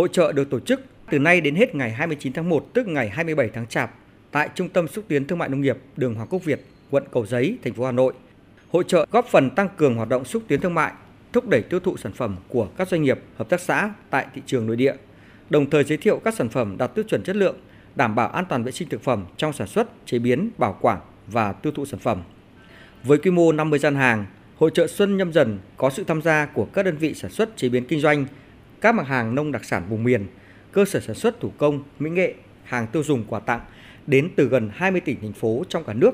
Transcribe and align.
Hội 0.00 0.08
trợ 0.12 0.32
được 0.32 0.50
tổ 0.50 0.60
chức 0.60 0.80
từ 1.10 1.18
nay 1.18 1.40
đến 1.40 1.54
hết 1.54 1.74
ngày 1.74 1.90
29 1.90 2.32
tháng 2.32 2.48
1 2.48 2.66
tức 2.74 2.88
ngày 2.88 3.08
27 3.08 3.50
tháng 3.54 3.66
Chạp 3.66 3.94
tại 4.30 4.48
Trung 4.54 4.68
tâm 4.68 4.88
xúc 4.88 5.04
tiến 5.08 5.24
thương 5.26 5.38
mại 5.38 5.48
nông 5.48 5.60
nghiệp 5.60 5.78
đường 5.96 6.14
Hoàng 6.14 6.28
Quốc 6.30 6.44
Việt, 6.44 6.64
quận 6.90 7.04
Cầu 7.12 7.26
Giấy, 7.26 7.58
thành 7.64 7.74
phố 7.74 7.84
Hà 7.84 7.92
Nội. 7.92 8.12
Hội 8.70 8.84
trợ 8.88 9.06
góp 9.10 9.26
phần 9.26 9.50
tăng 9.50 9.68
cường 9.76 9.94
hoạt 9.94 10.08
động 10.08 10.24
xúc 10.24 10.42
tiến 10.48 10.60
thương 10.60 10.74
mại, 10.74 10.92
thúc 11.32 11.48
đẩy 11.48 11.62
tiêu 11.62 11.80
thụ 11.80 11.96
sản 11.96 12.12
phẩm 12.12 12.36
của 12.48 12.68
các 12.76 12.88
doanh 12.88 13.02
nghiệp, 13.02 13.20
hợp 13.36 13.48
tác 13.48 13.60
xã 13.60 13.92
tại 14.10 14.26
thị 14.34 14.42
trường 14.46 14.66
nội 14.66 14.76
địa, 14.76 14.94
đồng 15.50 15.70
thời 15.70 15.84
giới 15.84 15.98
thiệu 15.98 16.20
các 16.24 16.34
sản 16.34 16.48
phẩm 16.48 16.76
đạt 16.78 16.94
tiêu 16.94 17.04
chuẩn 17.08 17.22
chất 17.22 17.36
lượng, 17.36 17.56
đảm 17.96 18.14
bảo 18.14 18.28
an 18.28 18.44
toàn 18.48 18.64
vệ 18.64 18.72
sinh 18.72 18.88
thực 18.88 19.02
phẩm 19.02 19.24
trong 19.36 19.52
sản 19.52 19.66
xuất, 19.66 20.06
chế 20.06 20.18
biến, 20.18 20.50
bảo 20.58 20.78
quản 20.80 20.98
và 21.26 21.52
tiêu 21.52 21.72
thụ 21.72 21.86
sản 21.86 22.00
phẩm. 22.00 22.22
Với 23.04 23.18
quy 23.18 23.30
mô 23.30 23.52
50 23.52 23.78
gian 23.78 23.94
hàng, 23.94 24.26
Hội 24.58 24.70
trợ 24.74 24.86
Xuân 24.86 25.16
nhâm 25.16 25.32
dần 25.32 25.58
có 25.76 25.90
sự 25.90 26.04
tham 26.04 26.22
gia 26.22 26.46
của 26.46 26.64
các 26.64 26.84
đơn 26.84 26.96
vị 26.96 27.14
sản 27.14 27.30
xuất 27.30 27.56
chế 27.56 27.68
biến 27.68 27.84
kinh 27.84 28.00
doanh, 28.00 28.26
các 28.80 28.94
mặt 28.94 29.06
hàng 29.06 29.34
nông 29.34 29.52
đặc 29.52 29.64
sản 29.64 29.82
vùng 29.88 30.04
miền, 30.04 30.26
cơ 30.72 30.84
sở 30.84 31.00
sản 31.00 31.16
xuất 31.16 31.40
thủ 31.40 31.52
công, 31.58 31.82
mỹ 31.98 32.10
nghệ, 32.10 32.34
hàng 32.64 32.86
tiêu 32.86 33.02
dùng 33.02 33.24
quà 33.28 33.40
tặng 33.40 33.60
đến 34.06 34.30
từ 34.36 34.48
gần 34.48 34.70
20 34.74 35.00
tỉnh 35.00 35.20
thành 35.20 35.32
phố 35.32 35.64
trong 35.68 35.84
cả 35.84 35.92
nước 35.92 36.12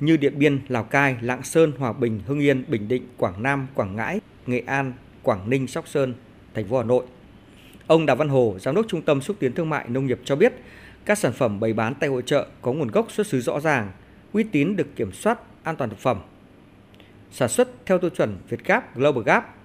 như 0.00 0.16
Điện 0.16 0.38
Biên, 0.38 0.60
Lào 0.68 0.84
Cai, 0.84 1.16
Lạng 1.20 1.42
Sơn, 1.42 1.72
Hòa 1.78 1.92
Bình, 1.92 2.20
Hưng 2.26 2.40
Yên, 2.40 2.64
Bình 2.68 2.88
Định, 2.88 3.02
Quảng 3.16 3.42
Nam, 3.42 3.66
Quảng 3.74 3.96
Ngãi, 3.96 4.20
Nghệ 4.46 4.62
An, 4.66 4.92
Quảng 5.22 5.50
Ninh, 5.50 5.66
Sóc 5.66 5.88
Sơn, 5.88 6.14
thành 6.54 6.68
phố 6.68 6.78
Hà 6.78 6.84
Nội. 6.84 7.04
Ông 7.86 8.06
Đào 8.06 8.16
Văn 8.16 8.28
Hồ, 8.28 8.56
Giám 8.60 8.74
đốc 8.74 8.86
Trung 8.88 9.02
tâm 9.02 9.20
Xúc 9.20 9.36
tiến 9.40 9.52
Thương 9.52 9.70
mại 9.70 9.88
Nông 9.88 10.06
nghiệp 10.06 10.20
cho 10.24 10.36
biết, 10.36 10.52
các 11.04 11.18
sản 11.18 11.32
phẩm 11.32 11.60
bày 11.60 11.72
bán 11.72 11.94
tại 11.94 12.08
hội 12.08 12.22
trợ 12.26 12.46
có 12.62 12.72
nguồn 12.72 12.88
gốc 12.88 13.10
xuất 13.10 13.26
xứ 13.26 13.40
rõ 13.40 13.60
ràng, 13.60 13.92
uy 14.32 14.42
tín 14.42 14.76
được 14.76 14.96
kiểm 14.96 15.12
soát 15.12 15.38
an 15.62 15.76
toàn 15.76 15.90
thực 15.90 15.98
phẩm. 15.98 16.20
Sản 17.30 17.48
xuất 17.48 17.68
theo 17.86 17.98
tiêu 17.98 18.10
chuẩn 18.10 18.36
Việt 18.48 18.64
Gap, 18.64 18.96
Global 18.96 19.24
Gap, 19.24 19.57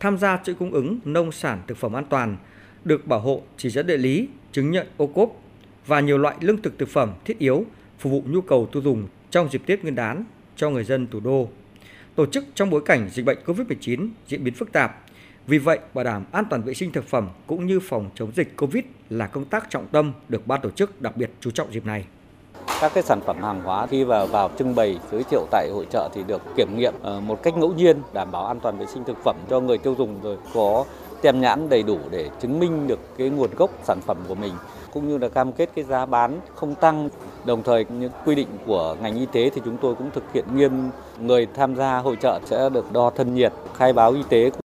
tham 0.00 0.18
gia 0.18 0.36
chuỗi 0.44 0.54
cung 0.54 0.72
ứng 0.72 0.98
nông 1.04 1.32
sản 1.32 1.62
thực 1.66 1.76
phẩm 1.76 1.92
an 1.92 2.04
toàn, 2.10 2.36
được 2.84 3.06
bảo 3.06 3.20
hộ 3.20 3.42
chỉ 3.56 3.70
dẫn 3.70 3.86
địa 3.86 3.96
lý, 3.96 4.28
chứng 4.52 4.70
nhận 4.70 4.86
ô 4.96 5.06
cốp 5.06 5.42
và 5.86 6.00
nhiều 6.00 6.18
loại 6.18 6.36
lương 6.40 6.62
thực 6.62 6.78
thực 6.78 6.88
phẩm 6.88 7.12
thiết 7.24 7.38
yếu 7.38 7.64
phục 7.98 8.12
vụ 8.12 8.22
nhu 8.26 8.40
cầu 8.40 8.68
tiêu 8.72 8.82
dùng 8.82 9.08
trong 9.30 9.48
dịp 9.50 9.62
Tết 9.66 9.82
Nguyên 9.82 9.94
đán 9.94 10.24
cho 10.56 10.70
người 10.70 10.84
dân 10.84 11.06
thủ 11.06 11.20
đô. 11.20 11.48
Tổ 12.14 12.26
chức 12.26 12.44
trong 12.54 12.70
bối 12.70 12.82
cảnh 12.84 13.08
dịch 13.12 13.24
bệnh 13.24 13.38
COVID-19 13.46 14.08
diễn 14.26 14.44
biến 14.44 14.54
phức 14.54 14.72
tạp. 14.72 15.04
Vì 15.46 15.58
vậy, 15.58 15.78
bảo 15.94 16.04
đảm 16.04 16.24
an 16.32 16.44
toàn 16.50 16.62
vệ 16.62 16.74
sinh 16.74 16.92
thực 16.92 17.04
phẩm 17.04 17.28
cũng 17.46 17.66
như 17.66 17.80
phòng 17.80 18.10
chống 18.14 18.32
dịch 18.36 18.56
COVID 18.56 18.84
là 19.10 19.26
công 19.26 19.44
tác 19.44 19.70
trọng 19.70 19.86
tâm 19.86 20.12
được 20.28 20.46
ban 20.46 20.60
tổ 20.60 20.70
chức 20.70 21.02
đặc 21.02 21.16
biệt 21.16 21.30
chú 21.40 21.50
trọng 21.50 21.72
dịp 21.72 21.86
này 21.86 22.04
các 22.80 22.92
cái 22.94 23.02
sản 23.02 23.20
phẩm 23.20 23.42
hàng 23.42 23.62
hóa 23.64 23.86
khi 23.86 24.04
vào 24.04 24.26
vào 24.26 24.50
trưng 24.58 24.74
bày, 24.74 24.98
giới 25.12 25.22
thiệu 25.22 25.46
tại 25.50 25.68
hội 25.74 25.86
trợ 25.90 26.08
thì 26.14 26.22
được 26.22 26.42
kiểm 26.56 26.78
nghiệm 26.78 26.94
ờ, 27.02 27.20
một 27.20 27.42
cách 27.42 27.56
ngẫu 27.56 27.72
nhiên, 27.72 27.96
đảm 28.12 28.32
bảo 28.32 28.46
an 28.46 28.60
toàn 28.60 28.78
vệ 28.78 28.86
sinh 28.86 29.04
thực 29.04 29.16
phẩm 29.24 29.36
cho 29.50 29.60
người 29.60 29.78
tiêu 29.78 29.94
dùng 29.98 30.20
rồi 30.22 30.36
có 30.54 30.84
tem 31.22 31.40
nhãn 31.40 31.68
đầy 31.68 31.82
đủ 31.82 31.98
để 32.10 32.30
chứng 32.40 32.58
minh 32.58 32.86
được 32.86 32.98
cái 33.18 33.28
nguồn 33.28 33.50
gốc 33.56 33.70
sản 33.84 34.00
phẩm 34.00 34.16
của 34.28 34.34
mình, 34.34 34.52
cũng 34.92 35.08
như 35.08 35.18
là 35.18 35.28
cam 35.28 35.52
kết 35.52 35.70
cái 35.74 35.84
giá 35.84 36.06
bán 36.06 36.40
không 36.54 36.74
tăng. 36.74 37.08
Đồng 37.44 37.62
thời 37.62 37.86
những 37.98 38.12
quy 38.24 38.34
định 38.34 38.48
của 38.66 38.96
ngành 39.02 39.18
y 39.18 39.26
tế 39.26 39.50
thì 39.54 39.60
chúng 39.64 39.76
tôi 39.76 39.94
cũng 39.94 40.10
thực 40.14 40.24
hiện 40.32 40.44
nghiêm, 40.56 40.90
người 41.20 41.46
tham 41.54 41.76
gia 41.76 41.98
hội 41.98 42.16
trợ 42.20 42.40
sẽ 42.44 42.68
được 42.68 42.92
đo 42.92 43.10
thân 43.10 43.34
nhiệt, 43.34 43.52
khai 43.76 43.92
báo 43.92 44.12
y 44.12 44.22
tế 44.28 44.50